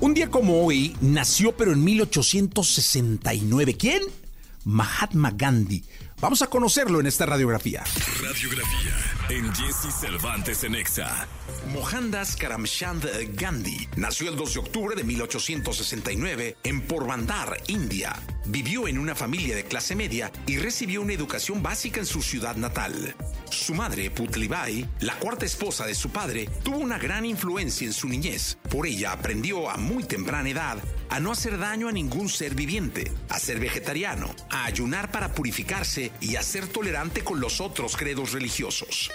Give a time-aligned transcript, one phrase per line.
[0.00, 3.76] Un día como hoy nació, pero en 1869.
[3.76, 4.02] ¿Quién?
[4.64, 5.82] Mahatma Gandhi.
[6.20, 7.82] Vamos a conocerlo en esta radiografía.
[8.22, 8.94] Radiografía
[9.28, 11.26] en Jesse Cervantes en Exa.
[11.72, 18.14] Mohandas Karamchand Gandhi nació el 2 de octubre de 1869 en Porbandar, India.
[18.46, 22.56] Vivió en una familia de clase media y recibió una educación básica en su ciudad
[22.56, 23.14] natal.
[23.50, 28.08] Su madre, Putlibai, la cuarta esposa de su padre, tuvo una gran influencia en su
[28.08, 28.58] niñez.
[28.70, 30.78] Por ella aprendió a muy temprana edad
[31.10, 36.12] a no hacer daño a ningún ser viviente, a ser vegetariano, a ayunar para purificarse
[36.20, 39.10] y a ser tolerante con los otros credos religiosos.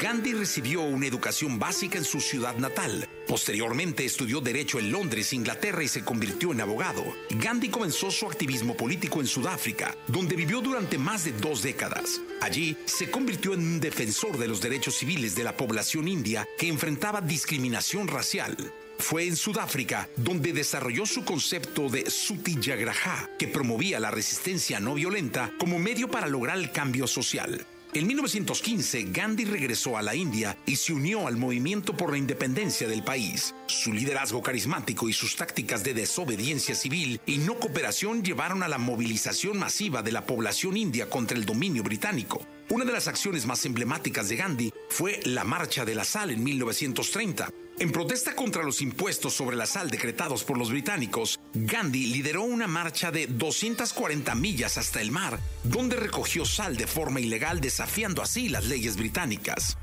[0.00, 3.08] Gandhi recibió una educación básica en su ciudad natal.
[3.32, 7.02] Posteriormente estudió Derecho en Londres, Inglaterra y se convirtió en abogado.
[7.30, 12.20] Gandhi comenzó su activismo político en Sudáfrica, donde vivió durante más de dos décadas.
[12.42, 16.68] Allí se convirtió en un defensor de los derechos civiles de la población india que
[16.68, 18.54] enfrentaba discriminación racial.
[18.98, 25.54] Fue en Sudáfrica donde desarrolló su concepto de Sutiyagraha, que promovía la resistencia no violenta
[25.58, 27.66] como medio para lograr el cambio social.
[27.94, 32.88] En 1915, Gandhi regresó a la India y se unió al movimiento por la independencia
[32.88, 33.54] del país.
[33.66, 38.78] Su liderazgo carismático y sus tácticas de desobediencia civil y no cooperación llevaron a la
[38.78, 42.40] movilización masiva de la población india contra el dominio británico.
[42.70, 46.42] Una de las acciones más emblemáticas de Gandhi fue la Marcha de la Sal en
[46.42, 47.50] 1930.
[47.78, 52.68] En protesta contra los impuestos sobre la sal decretados por los británicos, Gandhi lideró una
[52.68, 58.48] marcha de 240 millas hasta el mar, donde recogió sal de forma ilegal desafiando así
[58.48, 59.78] las leyes británicas.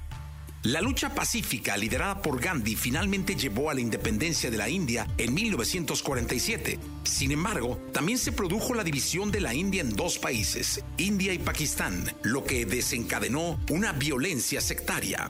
[0.63, 5.33] La lucha pacífica liderada por Gandhi finalmente llevó a la independencia de la India en
[5.33, 6.77] 1947.
[7.03, 11.39] Sin embargo, también se produjo la división de la India en dos países, India y
[11.39, 15.29] Pakistán, lo que desencadenó una violencia sectaria.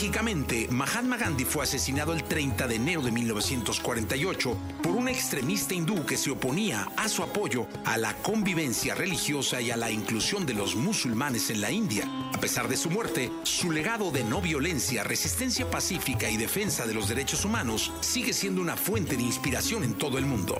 [0.00, 6.06] Trágicamente, Mahatma Gandhi fue asesinado el 30 de enero de 1948 por un extremista hindú
[6.06, 10.54] que se oponía a su apoyo a la convivencia religiosa y a la inclusión de
[10.54, 12.06] los musulmanes en la India.
[12.32, 16.94] A pesar de su muerte, su legado de no violencia, resistencia pacífica y defensa de
[16.94, 20.56] los derechos humanos sigue siendo una fuente de inspiración en todo el mundo.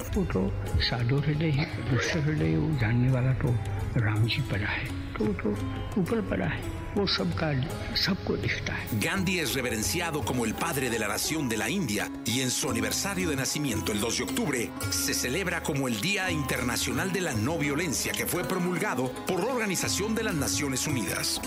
[9.01, 12.69] Gandhi es reverenciado como el padre de la nación de la India y en su
[12.71, 17.35] aniversario de nacimiento, el 2 de octubre, se celebra como el Día Internacional de la
[17.35, 21.41] No Violencia que fue promulgado por la Organización de las Naciones Unidas.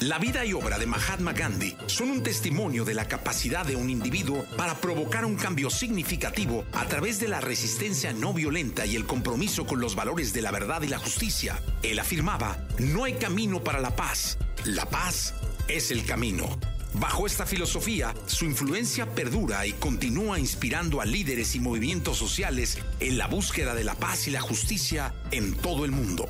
[0.00, 3.88] La vida y obra de Mahatma Gandhi son un testimonio de la capacidad de un
[3.88, 9.06] individuo para provocar un cambio significativo a través de la resistencia no violenta y el
[9.06, 11.60] compromiso con los valores de la verdad y la justicia.
[11.82, 15.34] Él afirmaba, no hay camino para la paz, la paz
[15.68, 16.58] es el camino.
[16.94, 23.18] Bajo esta filosofía, su influencia perdura y continúa inspirando a líderes y movimientos sociales en
[23.18, 26.26] la búsqueda de la paz y la justicia en todo el mundo.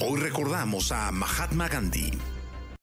[0.00, 2.12] Hoy recordamos a Mahatma Gandhi.